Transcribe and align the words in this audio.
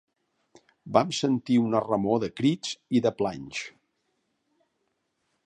Vam 0.95 1.11
sentir 1.17 1.57
una 1.65 1.81
remor 1.83 2.21
de 2.25 2.31
crits 2.41 2.73
i 2.97 3.03
de 3.09 3.13
planys. 3.21 3.61